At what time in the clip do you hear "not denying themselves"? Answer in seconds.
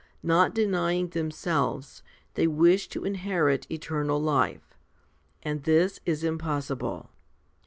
0.23-2.01